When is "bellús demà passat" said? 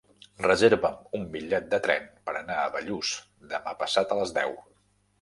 2.79-4.19